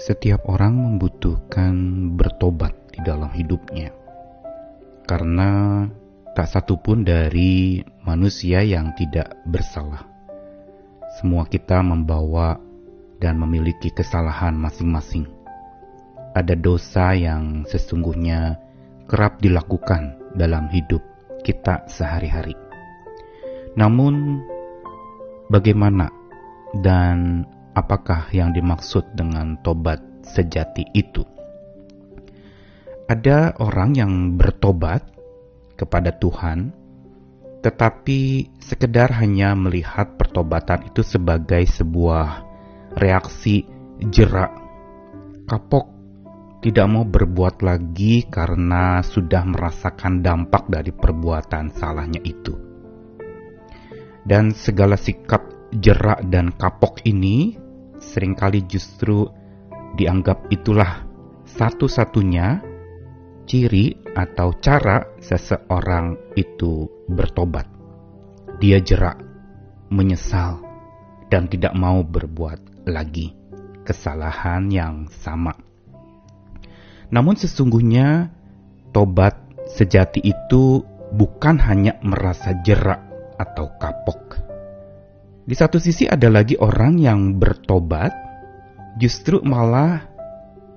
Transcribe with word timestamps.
Setiap 0.00 0.48
orang 0.48 0.80
membutuhkan 0.80 1.76
bertobat 2.16 2.72
di 2.88 3.04
dalam 3.04 3.28
hidupnya, 3.36 3.92
karena 5.04 5.84
tak 6.32 6.48
satupun 6.48 7.04
dari 7.04 7.84
manusia 8.00 8.64
yang 8.64 8.96
tidak 8.96 9.36
bersalah. 9.44 10.08
Semua 11.20 11.44
kita 11.44 11.84
membawa 11.84 12.56
dan 13.20 13.36
memiliki 13.44 13.92
kesalahan 13.92 14.56
masing-masing. 14.56 15.28
Ada 16.32 16.56
dosa 16.56 17.12
yang 17.12 17.68
sesungguhnya 17.68 18.56
kerap 19.04 19.36
dilakukan 19.44 20.16
dalam 20.32 20.72
hidup 20.72 21.04
kita 21.44 21.84
sehari-hari. 21.92 22.56
Namun, 23.76 24.40
bagaimana 25.52 26.08
dan 26.80 27.44
apakah 27.80 28.28
yang 28.30 28.52
dimaksud 28.52 29.16
dengan 29.16 29.56
tobat 29.64 30.04
sejati 30.20 30.84
itu? 30.92 31.24
Ada 33.10 33.58
orang 33.58 33.90
yang 33.96 34.12
bertobat 34.38 35.02
kepada 35.74 36.14
Tuhan, 36.14 36.70
tetapi 37.64 38.52
sekedar 38.60 39.10
hanya 39.18 39.56
melihat 39.56 40.14
pertobatan 40.14 40.86
itu 40.86 41.02
sebagai 41.02 41.64
sebuah 41.66 42.46
reaksi 42.94 43.66
jerak, 44.12 44.54
kapok, 45.50 45.90
tidak 46.60 46.86
mau 46.86 47.08
berbuat 47.08 47.64
lagi 47.64 48.28
karena 48.28 49.00
sudah 49.00 49.42
merasakan 49.48 50.20
dampak 50.20 50.68
dari 50.68 50.92
perbuatan 50.92 51.72
salahnya 51.72 52.20
itu. 52.22 52.52
Dan 54.22 54.52
segala 54.52 54.94
sikap 55.00 55.72
jerak 55.74 56.28
dan 56.28 56.52
kapok 56.54 57.00
ini 57.08 57.56
sering 58.00 58.32
kali 58.32 58.64
justru 58.64 59.28
dianggap 59.94 60.48
itulah 60.48 61.04
satu-satunya 61.44 62.64
ciri 63.44 63.94
atau 64.16 64.56
cara 64.58 65.20
seseorang 65.20 66.34
itu 66.34 66.88
bertobat. 67.06 67.68
Dia 68.58 68.80
jerak, 68.80 69.20
menyesal, 69.92 70.62
dan 71.28 71.46
tidak 71.46 71.76
mau 71.76 72.00
berbuat 72.02 72.88
lagi 72.88 73.36
kesalahan 73.84 74.68
yang 74.70 74.96
sama. 75.10 75.54
Namun 77.10 77.34
sesungguhnya 77.34 78.30
tobat 78.94 79.34
sejati 79.74 80.22
itu 80.22 80.82
bukan 81.10 81.58
hanya 81.58 81.98
merasa 82.06 82.54
jerak 82.62 83.02
atau 83.34 83.66
kapok 83.82 84.49
di 85.50 85.58
satu 85.58 85.82
sisi 85.82 86.06
ada 86.06 86.30
lagi 86.30 86.54
orang 86.62 87.02
yang 87.02 87.34
bertobat, 87.34 88.14
justru 89.02 89.42
malah 89.42 90.06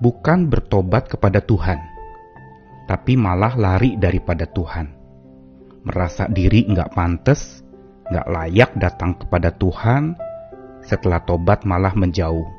bukan 0.02 0.50
bertobat 0.50 1.14
kepada 1.14 1.46
Tuhan, 1.46 1.78
tapi 2.90 3.14
malah 3.14 3.54
lari 3.54 4.02
daripada 4.02 4.50
Tuhan. 4.50 4.90
Merasa 5.86 6.26
diri 6.26 6.66
nggak 6.66 6.90
pantas, 6.90 7.62
nggak 8.10 8.28
layak 8.34 8.72
datang 8.82 9.14
kepada 9.14 9.54
Tuhan, 9.54 10.18
setelah 10.82 11.22
tobat 11.22 11.70
malah 11.70 11.94
menjauh. 11.94 12.50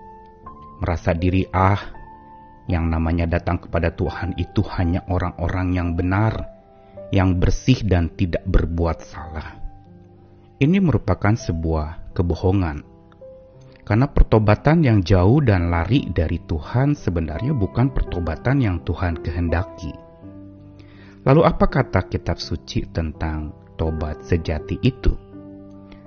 Merasa 0.86 1.18
diri 1.18 1.42
ah, 1.50 1.82
yang 2.70 2.94
namanya 2.94 3.26
datang 3.26 3.58
kepada 3.58 3.90
Tuhan 3.90 4.38
itu 4.38 4.62
hanya 4.78 5.02
orang-orang 5.10 5.74
yang 5.74 5.98
benar, 5.98 6.46
yang 7.10 7.42
bersih 7.42 7.82
dan 7.82 8.06
tidak 8.14 8.46
berbuat 8.46 9.02
salah. 9.02 9.58
Ini 10.62 10.78
merupakan 10.78 11.34
sebuah 11.34 12.03
kebohongan. 12.14 12.86
Karena 13.84 14.08
pertobatan 14.08 14.80
yang 14.80 15.04
jauh 15.04 15.44
dan 15.44 15.68
lari 15.68 16.08
dari 16.08 16.40
Tuhan 16.48 16.96
sebenarnya 16.96 17.52
bukan 17.52 17.92
pertobatan 17.92 18.64
yang 18.64 18.80
Tuhan 18.80 19.20
kehendaki. 19.20 19.92
Lalu 21.28 21.44
apa 21.44 21.68
kata 21.68 22.08
kitab 22.08 22.40
suci 22.40 22.88
tentang 22.88 23.52
tobat 23.76 24.24
sejati 24.24 24.80
itu? 24.80 25.12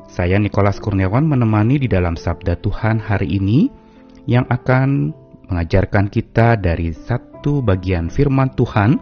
Saya 0.09 0.41
Nikolas 0.41 0.81
Kurniawan 0.81 1.28
menemani 1.28 1.78
di 1.78 1.85
dalam 1.85 2.18
sabda 2.18 2.57
Tuhan 2.63 2.97
hari 2.97 3.38
ini 3.38 3.69
yang 4.25 4.50
akan 4.50 5.13
mengajarkan 5.51 6.09
kita 6.09 6.57
dari 6.57 6.95
satu 6.95 7.62
bagian 7.62 8.09
firman 8.09 8.50
Tuhan 8.57 8.97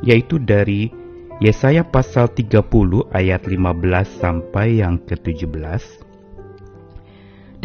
yaitu 0.00 0.40
dari 0.40 0.88
Yesaya 1.36 1.84
pasal 1.84 2.32
30 2.32 2.64
ayat 3.12 3.44
15 3.44 3.60
sampai 4.24 4.80
yang 4.80 4.96
ke-17 5.04 6.05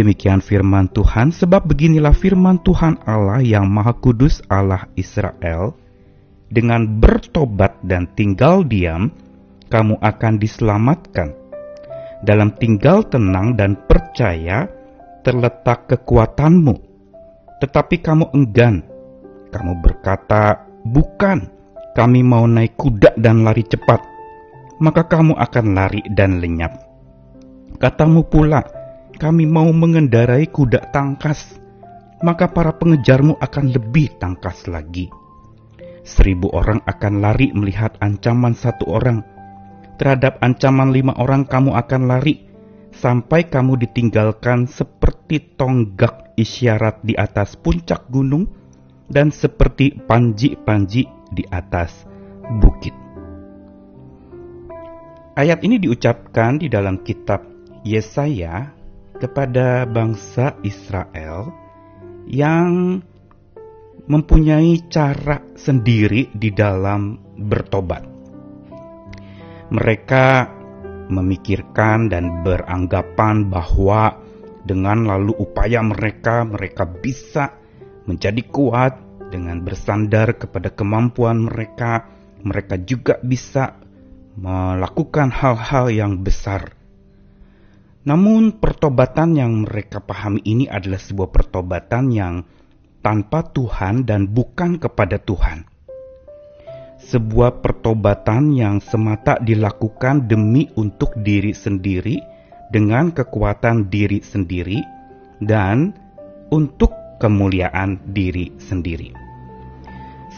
Demikian 0.02 0.42
firman 0.42 0.90
Tuhan, 0.90 1.30
sebab 1.30 1.70
beginilah 1.70 2.18
firman 2.18 2.58
Tuhan 2.66 2.98
Allah 3.06 3.38
yang 3.38 3.70
Maha 3.70 3.94
Kudus 3.94 4.42
Allah 4.50 4.90
Israel, 4.98 5.78
dengan 6.50 6.98
bertobat 6.98 7.78
dan 7.86 8.10
tinggal 8.18 8.66
diam, 8.66 9.14
kamu 9.70 10.02
akan 10.02 10.42
diselamatkan. 10.42 11.38
Dalam 12.26 12.50
tinggal 12.58 13.06
tenang 13.14 13.54
dan 13.54 13.78
percaya 13.78 14.66
terletak 15.22 15.94
kekuatanmu, 15.94 16.82
tetapi 17.62 18.02
kamu 18.02 18.26
enggan. 18.34 18.82
Kamu 19.54 19.86
berkata, 19.86 20.66
"Bukan, 20.82 21.46
kami 21.94 22.26
mau 22.26 22.50
naik 22.50 22.74
kuda 22.74 23.22
dan 23.22 23.46
lari 23.46 23.62
cepat." 23.70 24.02
Maka 24.82 25.06
kamu 25.06 25.38
akan 25.38 25.66
lari 25.78 26.02
dan 26.10 26.42
lenyap. 26.42 26.74
Katamu 27.78 28.26
pula, 28.26 28.81
kami 29.22 29.46
mau 29.46 29.70
mengendarai 29.70 30.50
kuda 30.50 30.90
tangkas, 30.90 31.62
maka 32.26 32.50
para 32.50 32.74
pengejarmu 32.74 33.38
akan 33.38 33.70
lebih 33.70 34.18
tangkas 34.18 34.66
lagi. 34.66 35.14
Seribu 36.02 36.50
orang 36.50 36.82
akan 36.90 37.22
lari 37.22 37.54
melihat 37.54 38.02
ancaman 38.02 38.58
satu 38.58 38.90
orang. 38.90 39.22
Terhadap 40.02 40.42
ancaman 40.42 40.90
lima 40.90 41.14
orang 41.22 41.46
kamu 41.46 41.78
akan 41.78 42.10
lari, 42.10 42.50
sampai 42.98 43.46
kamu 43.46 43.86
ditinggalkan 43.86 44.66
seperti 44.66 45.54
tonggak 45.54 46.34
isyarat 46.34 47.06
di 47.06 47.14
atas 47.14 47.54
puncak 47.54 48.10
gunung 48.10 48.50
dan 49.06 49.30
seperti 49.30 50.02
panji-panji 50.02 51.06
di 51.30 51.46
atas 51.54 52.10
bukit. 52.58 52.98
Ayat 55.38 55.62
ini 55.62 55.78
diucapkan 55.78 56.58
di 56.58 56.74
dalam 56.74 57.06
kitab 57.06 57.46
Yesaya 57.86 58.81
kepada 59.22 59.86
bangsa 59.86 60.58
Israel 60.66 61.54
yang 62.26 62.98
mempunyai 64.10 64.90
cara 64.90 65.46
sendiri 65.54 66.34
di 66.34 66.50
dalam 66.50 67.22
bertobat. 67.38 68.02
Mereka 69.72 70.28
memikirkan 71.14 72.10
dan 72.10 72.42
beranggapan 72.42 73.48
bahwa 73.48 74.18
dengan 74.66 75.06
lalu 75.06 75.38
upaya 75.38 75.86
mereka, 75.86 76.42
mereka 76.44 76.90
bisa 76.90 77.54
menjadi 78.10 78.42
kuat 78.50 78.98
dengan 79.30 79.62
bersandar 79.62 80.36
kepada 80.36 80.74
kemampuan 80.74 81.46
mereka. 81.46 82.10
Mereka 82.42 82.84
juga 82.90 83.22
bisa 83.22 83.78
melakukan 84.34 85.30
hal-hal 85.30 85.94
yang 85.94 86.26
besar 86.26 86.81
namun 88.02 88.58
pertobatan 88.58 89.38
yang 89.38 89.66
mereka 89.66 90.02
pahami 90.02 90.42
ini 90.42 90.66
adalah 90.66 90.98
sebuah 90.98 91.30
pertobatan 91.30 92.10
yang 92.10 92.36
tanpa 93.06 93.46
Tuhan 93.46 94.06
dan 94.10 94.30
bukan 94.30 94.82
kepada 94.82 95.22
Tuhan. 95.22 95.70
Sebuah 97.02 97.66
pertobatan 97.66 98.54
yang 98.54 98.78
semata 98.78 99.38
dilakukan 99.42 100.30
demi 100.30 100.70
untuk 100.78 101.18
diri 101.18 101.54
sendiri 101.54 102.22
dengan 102.70 103.10
kekuatan 103.10 103.90
diri 103.90 104.22
sendiri 104.22 104.80
dan 105.42 105.98
untuk 106.54 106.94
kemuliaan 107.18 108.02
diri 108.14 108.54
sendiri. 108.62 109.14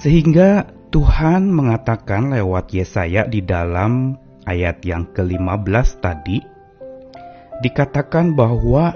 Sehingga 0.04 0.68
Tuhan 0.92 1.52
mengatakan 1.52 2.32
lewat 2.32 2.76
Yesaya 2.76 3.28
di 3.28 3.44
dalam 3.44 4.20
ayat 4.44 4.84
yang 4.84 5.08
ke-15 5.16 5.88
tadi, 6.04 6.53
dikatakan 7.64 8.36
bahwa 8.36 8.92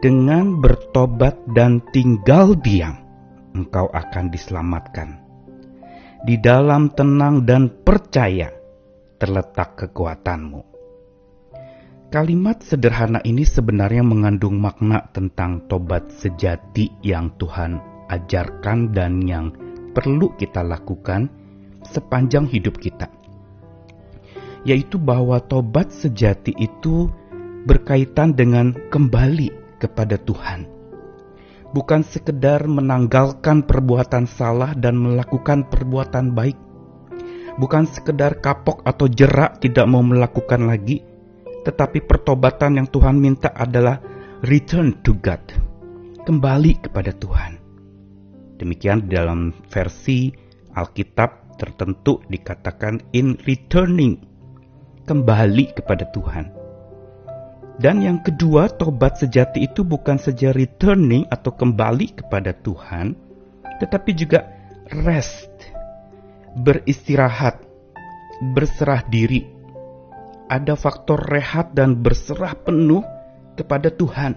dengan 0.00 0.56
bertobat 0.58 1.36
dan 1.52 1.84
tinggal 1.92 2.56
diam, 2.56 2.96
engkau 3.52 3.92
akan 3.92 4.32
diselamatkan. 4.32 5.20
Di 6.24 6.40
dalam 6.40 6.90
tenang 6.96 7.46
dan 7.46 7.70
percaya 7.84 8.50
terletak 9.20 9.78
kekuatanmu. 9.86 10.62
Kalimat 12.08 12.64
sederhana 12.64 13.20
ini 13.20 13.44
sebenarnya 13.44 14.00
mengandung 14.00 14.56
makna 14.56 15.12
tentang 15.12 15.68
tobat 15.68 16.08
sejati 16.08 16.88
yang 17.04 17.36
Tuhan 17.36 17.76
ajarkan 18.08 18.96
dan 18.96 19.20
yang 19.20 19.52
perlu 19.92 20.32
kita 20.40 20.64
lakukan 20.64 21.28
sepanjang 21.84 22.48
hidup 22.48 22.80
kita. 22.80 23.12
Yaitu 24.64 24.96
bahwa 24.96 25.38
tobat 25.44 25.92
sejati 25.92 26.56
itu 26.56 27.12
berkaitan 27.66 28.36
dengan 28.36 28.76
kembali 28.92 29.80
kepada 29.82 30.18
Tuhan. 30.22 30.78
bukan 31.72 32.00
sekedar 32.00 32.64
menanggalkan 32.64 33.64
perbuatan 33.64 34.24
salah 34.24 34.72
dan 34.72 34.96
melakukan 34.96 35.68
perbuatan 35.68 36.32
baik. 36.32 36.56
Bukan 37.58 37.90
sekedar 37.90 38.38
kapok 38.38 38.86
atau 38.86 39.10
jerak 39.10 39.58
tidak 39.58 39.84
mau 39.90 40.00
melakukan 40.00 40.70
lagi, 40.70 41.02
tetapi 41.66 42.06
pertobatan 42.06 42.78
yang 42.78 42.88
Tuhan 42.88 43.18
minta 43.18 43.50
adalah 43.50 43.98
return 44.46 44.94
to 45.02 45.18
God. 45.18 45.42
Kembali 46.22 46.78
kepada 46.86 47.10
Tuhan. 47.10 47.58
Demikian 48.62 49.10
dalam 49.10 49.50
versi 49.70 50.30
Alkitab 50.74 51.58
tertentu 51.58 52.22
dikatakan 52.30 53.02
in 53.10 53.34
returning. 53.42 54.22
Kembali 55.02 55.72
kepada 55.74 56.06
Tuhan. 56.14 56.57
Dan 57.78 58.02
yang 58.02 58.18
kedua, 58.26 58.66
tobat 58.74 59.22
sejati 59.22 59.70
itu 59.70 59.86
bukan 59.86 60.18
saja 60.18 60.50
returning 60.50 61.30
atau 61.30 61.54
kembali 61.54 62.10
kepada 62.18 62.50
Tuhan, 62.50 63.14
tetapi 63.78 64.10
juga 64.18 64.50
rest, 65.06 65.46
beristirahat, 66.58 67.62
berserah 68.50 69.06
diri. 69.06 69.46
Ada 70.50 70.74
faktor 70.74 71.22
rehat 71.30 71.70
dan 71.78 72.02
berserah 72.02 72.58
penuh 72.58 73.06
kepada 73.54 73.94
Tuhan. 73.94 74.34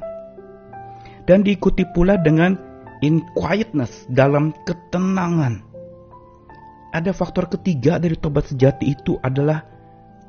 Dan 1.25 1.41
diikuti 1.41 1.81
pula 1.89 2.21
dengan 2.21 2.53
in 3.01 3.25
quietness, 3.33 4.05
dalam 4.05 4.53
ketenangan. 4.69 5.65
Ada 6.93 7.09
faktor 7.09 7.49
ketiga 7.49 7.97
dari 7.97 8.13
tobat 8.19 8.53
sejati 8.53 8.93
itu 8.93 9.17
adalah 9.25 9.70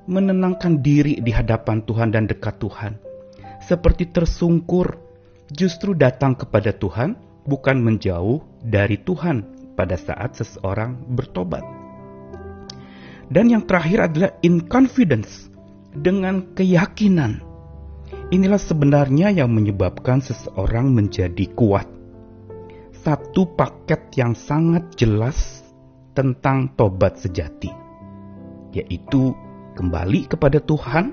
menenangkan 0.07 0.83
diri 0.83 1.19
di 1.23 1.31
hadapan 1.31 1.83
Tuhan 1.87 2.11
dan 2.11 2.27
dekat 2.27 2.59
Tuhan. 2.59 2.99
Seperti 3.63 4.11
tersungkur, 4.11 4.99
justru 5.55 5.95
datang 5.95 6.35
kepada 6.35 6.75
Tuhan, 6.75 7.15
bukan 7.47 7.79
menjauh 7.79 8.43
dari 8.63 8.99
Tuhan 8.99 9.47
pada 9.79 9.95
saat 9.95 10.35
seseorang 10.39 10.99
bertobat. 11.15 11.63
Dan 13.33 13.49
yang 13.49 13.65
terakhir 13.65 14.13
adalah 14.13 14.31
in 14.45 14.67
confidence, 14.67 15.53
dengan 15.93 16.57
keyakinan. 16.57 17.45
Inilah 18.33 18.61
sebenarnya 18.61 19.29
yang 19.29 19.53
menyebabkan 19.53 20.25
seseorang 20.25 20.89
menjadi 20.89 21.53
kuat. 21.53 21.85
Satu 23.03 23.53
paket 23.53 24.15
yang 24.17 24.33
sangat 24.33 24.97
jelas 24.97 25.65
tentang 26.17 26.73
tobat 26.77 27.19
sejati, 27.21 27.69
yaitu 28.73 29.37
kembali 29.83 30.31
kepada 30.31 30.63
Tuhan, 30.63 31.11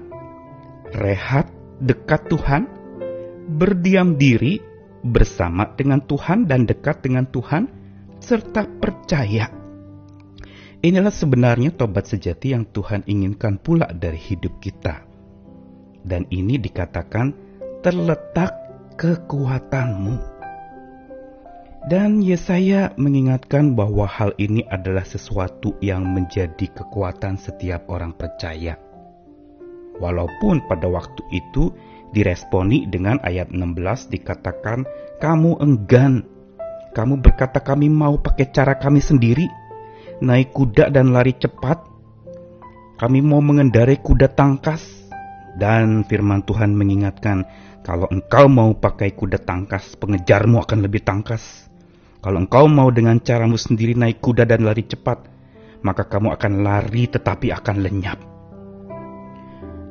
rehat 0.94 1.50
dekat 1.82 2.30
Tuhan, 2.30 2.70
berdiam 3.58 4.14
diri 4.14 4.62
bersama 5.02 5.74
dengan 5.74 6.06
Tuhan 6.06 6.46
dan 6.46 6.70
dekat 6.70 7.02
dengan 7.02 7.26
Tuhan, 7.26 7.66
serta 8.22 8.70
percaya. 8.78 9.50
Inilah 10.86 11.10
sebenarnya 11.10 11.74
tobat 11.74 12.14
sejati 12.14 12.54
yang 12.54 12.70
Tuhan 12.70 13.10
inginkan 13.10 13.58
pula 13.58 13.90
dari 13.90 14.22
hidup 14.22 14.62
kita. 14.62 15.02
Dan 16.06 16.30
ini 16.30 16.62
dikatakan 16.62 17.34
terletak 17.82 18.54
kekuatanmu. 19.02 20.39
Dan 21.90 22.22
Yesaya 22.22 22.94
mengingatkan 23.02 23.74
bahwa 23.74 24.06
hal 24.06 24.38
ini 24.38 24.62
adalah 24.70 25.02
sesuatu 25.02 25.74
yang 25.82 26.06
menjadi 26.06 26.70
kekuatan 26.70 27.34
setiap 27.34 27.90
orang 27.90 28.14
percaya. 28.14 28.78
Walaupun 29.98 30.70
pada 30.70 30.86
waktu 30.86 31.26
itu 31.34 31.74
diresponi 32.14 32.86
dengan 32.86 33.18
ayat 33.26 33.50
16 33.50 34.06
dikatakan 34.14 34.86
kamu 35.18 35.58
enggan. 35.66 36.30
Kamu 36.94 37.26
berkata 37.26 37.58
kami 37.58 37.90
mau 37.90 38.22
pakai 38.22 38.54
cara 38.54 38.78
kami 38.78 39.02
sendiri, 39.02 39.50
naik 40.22 40.54
kuda 40.54 40.94
dan 40.94 41.10
lari 41.10 41.34
cepat. 41.42 41.90
Kami 43.02 43.18
mau 43.26 43.42
mengendarai 43.42 43.98
kuda 43.98 44.30
tangkas. 44.38 45.10
Dan 45.58 46.06
firman 46.06 46.46
Tuhan 46.46 46.78
mengingatkan, 46.78 47.50
kalau 47.82 48.06
engkau 48.14 48.46
mau 48.46 48.78
pakai 48.78 49.18
kuda 49.18 49.42
tangkas, 49.42 49.98
pengejarmu 49.98 50.62
akan 50.62 50.86
lebih 50.86 51.02
tangkas. 51.02 51.69
Kalau 52.20 52.44
engkau 52.44 52.68
mau 52.68 52.92
dengan 52.92 53.16
caramu 53.24 53.56
sendiri 53.56 53.96
naik 53.96 54.20
kuda 54.20 54.44
dan 54.44 54.68
lari 54.68 54.84
cepat, 54.84 55.24
maka 55.88 56.04
kamu 56.04 56.36
akan 56.36 56.54
lari 56.68 57.08
tetapi 57.08 57.48
akan 57.56 57.76
lenyap. 57.80 58.20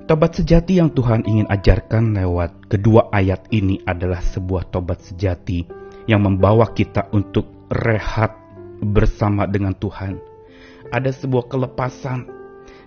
Tobat 0.08 0.36
sejati 0.36 0.76
yang 0.80 0.92
Tuhan 0.92 1.24
ingin 1.24 1.48
ajarkan 1.48 2.16
lewat 2.16 2.68
kedua 2.68 3.12
ayat 3.12 3.48
ini 3.52 3.80
adalah 3.84 4.20
sebuah 4.20 4.72
tobat 4.72 5.04
sejati 5.04 5.68
yang 6.08 6.24
membawa 6.24 6.72
kita 6.72 7.12
untuk 7.12 7.68
rehat 7.68 8.32
bersama 8.80 9.44
dengan 9.44 9.76
Tuhan. 9.76 10.16
Ada 10.88 11.12
sebuah 11.12 11.48
kelepasan. 11.52 12.28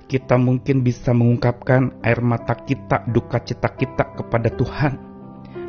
Kita 0.09 0.38
mungkin 0.38 0.81
bisa 0.85 1.13
mengungkapkan 1.13 2.01
air 2.01 2.21
mata 2.25 2.57
kita, 2.57 3.05
duka 3.09 3.41
cita 3.41 3.69
kita 3.73 4.17
kepada 4.17 4.49
Tuhan. 4.53 4.93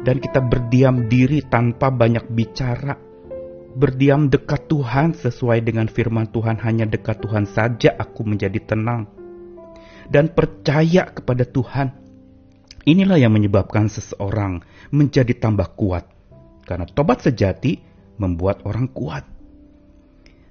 Dan 0.02 0.19
kita 0.19 0.40
berdiam 0.42 1.06
diri 1.06 1.44
tanpa 1.46 1.92
banyak 1.92 2.26
bicara, 2.32 2.96
berdiam 3.72 4.28
dekat 4.28 4.69
Tuhan 4.69 5.16
sesuai 5.16 5.64
dengan 5.64 5.88
firman 5.88 6.28
Tuhan 6.28 6.60
hanya 6.60 6.84
dekat 6.84 7.24
Tuhan 7.24 7.48
saja 7.48 7.96
aku 7.96 8.24
menjadi 8.28 8.60
tenang 8.60 9.08
dan 10.12 10.28
percaya 10.32 11.08
kepada 11.08 11.48
Tuhan. 11.48 11.88
Inilah 12.82 13.16
yang 13.16 13.32
menyebabkan 13.32 13.86
seseorang 13.86 14.60
menjadi 14.90 15.32
tambah 15.38 15.72
kuat 15.78 16.04
karena 16.66 16.84
tobat 16.84 17.24
sejati 17.24 17.78
membuat 18.19 18.66
orang 18.66 18.90
kuat. 18.90 19.24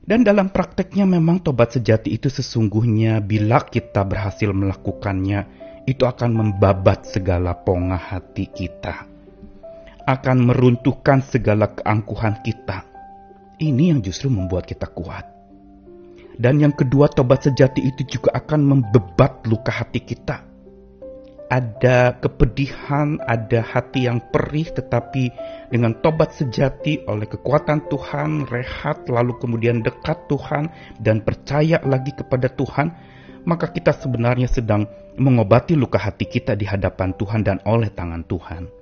Dan 0.01 0.25
dalam 0.25 0.49
prakteknya 0.49 1.05
memang 1.05 1.45
tobat 1.45 1.77
sejati 1.77 2.17
itu 2.17 2.31
sesungguhnya 2.31 3.21
bila 3.21 3.61
kita 3.61 4.01
berhasil 4.01 4.49
melakukannya 4.49 5.45
itu 5.85 6.07
akan 6.07 6.31
membabat 6.33 7.05
segala 7.05 7.53
pongah 7.53 8.01
hati 8.01 8.49
kita. 8.49 9.05
Akan 10.09 10.49
meruntuhkan 10.49 11.21
segala 11.21 11.69
keangkuhan 11.77 12.41
kita 12.41 12.90
ini 13.61 13.93
yang 13.93 14.01
justru 14.01 14.33
membuat 14.33 14.65
kita 14.65 14.89
kuat. 14.89 15.29
Dan 16.41 16.57
yang 16.57 16.73
kedua, 16.73 17.05
tobat 17.13 17.45
sejati 17.45 17.85
itu 17.85 18.17
juga 18.17 18.33
akan 18.33 18.59
membebat 18.65 19.45
luka 19.45 19.69
hati 19.69 20.01
kita. 20.01 20.41
Ada 21.51 22.17
kepedihan, 22.23 23.19
ada 23.27 23.59
hati 23.61 24.07
yang 24.07 24.23
perih, 24.31 24.71
tetapi 24.71 25.29
dengan 25.69 25.93
tobat 26.01 26.33
sejati 26.33 27.05
oleh 27.05 27.27
kekuatan 27.29 27.85
Tuhan, 27.91 28.47
rehat, 28.49 29.05
lalu 29.11 29.35
kemudian 29.37 29.83
dekat 29.83 30.31
Tuhan, 30.31 30.71
dan 31.03 31.21
percaya 31.21 31.83
lagi 31.83 32.15
kepada 32.15 32.47
Tuhan, 32.49 32.95
maka 33.43 33.69
kita 33.69 33.91
sebenarnya 33.91 34.47
sedang 34.47 34.87
mengobati 35.19 35.75
luka 35.75 35.99
hati 35.99 36.25
kita 36.25 36.55
di 36.55 36.63
hadapan 36.63 37.11
Tuhan 37.19 37.43
dan 37.43 37.59
oleh 37.67 37.91
tangan 37.91 38.23
Tuhan. 38.25 38.80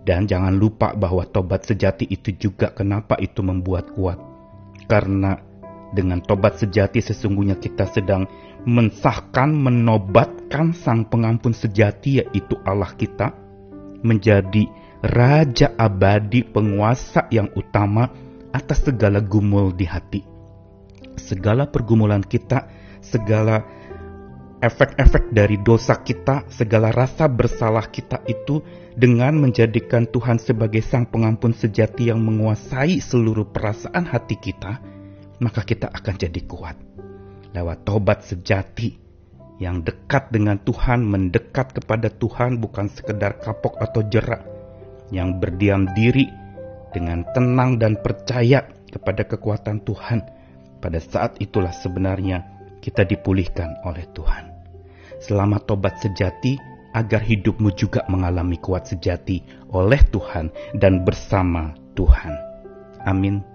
Dan 0.00 0.24
jangan 0.24 0.56
lupa 0.56 0.96
bahwa 0.96 1.28
tobat 1.28 1.68
sejati 1.68 2.08
itu 2.08 2.32
juga 2.36 2.72
kenapa 2.72 3.20
itu 3.20 3.44
membuat 3.44 3.92
kuat. 3.92 4.16
Karena 4.88 5.36
dengan 5.92 6.22
tobat 6.24 6.56
sejati 6.56 7.02
sesungguhnya 7.02 7.58
kita 7.58 7.84
sedang 7.90 8.24
mensahkan, 8.64 9.50
menobatkan 9.52 10.72
sang 10.72 11.04
pengampun 11.08 11.52
sejati 11.52 12.24
yaitu 12.24 12.56
Allah 12.64 12.92
kita 12.96 13.34
menjadi 14.00 14.68
Raja 15.00 15.72
abadi 15.80 16.44
penguasa 16.44 17.24
yang 17.32 17.48
utama 17.56 18.12
atas 18.52 18.84
segala 18.84 19.24
gumul 19.24 19.72
di 19.72 19.88
hati. 19.88 20.20
Segala 21.16 21.64
pergumulan 21.64 22.20
kita, 22.20 22.68
segala 23.00 23.64
efek-efek 24.60 25.32
dari 25.32 25.56
dosa 25.56 25.96
kita, 26.04 26.44
segala 26.52 26.92
rasa 26.92 27.26
bersalah 27.26 27.88
kita 27.88 28.20
itu 28.28 28.60
dengan 28.92 29.40
menjadikan 29.40 30.04
Tuhan 30.04 30.36
sebagai 30.36 30.84
Sang 30.84 31.08
Pengampun 31.08 31.56
sejati 31.56 32.12
yang 32.12 32.20
menguasai 32.20 33.00
seluruh 33.00 33.48
perasaan 33.48 34.04
hati 34.04 34.36
kita, 34.36 34.78
maka 35.40 35.64
kita 35.64 35.88
akan 35.88 36.14
jadi 36.20 36.40
kuat. 36.44 36.76
Lewat 37.56 37.88
tobat 37.88 38.22
sejati 38.28 39.00
yang 39.56 39.80
dekat 39.80 40.28
dengan 40.28 40.60
Tuhan, 40.60 41.02
mendekat 41.08 41.72
kepada 41.80 42.12
Tuhan 42.12 42.60
bukan 42.60 42.92
sekedar 42.92 43.40
kapok 43.40 43.80
atau 43.80 44.04
jerak, 44.06 44.44
yang 45.08 45.40
berdiam 45.40 45.88
diri 45.96 46.28
dengan 46.92 47.24
tenang 47.32 47.80
dan 47.80 47.98
percaya 47.98 48.68
kepada 48.92 49.24
kekuatan 49.24 49.80
Tuhan. 49.82 50.20
Pada 50.80 50.96
saat 50.96 51.36
itulah 51.44 51.72
sebenarnya 51.76 52.44
kita 52.80 53.04
dipulihkan 53.04 53.84
oleh 53.84 54.08
Tuhan. 54.16 54.49
Selamat 55.20 55.68
tobat 55.68 56.00
sejati 56.00 56.56
agar 56.96 57.22
hidupmu 57.22 57.70
juga 57.76 58.02
mengalami 58.08 58.58
kuat 58.58 58.88
sejati 58.88 59.44
oleh 59.70 60.00
Tuhan 60.10 60.50
dan 60.80 61.04
bersama 61.06 61.76
Tuhan. 61.94 62.34
Amin. 63.04 63.49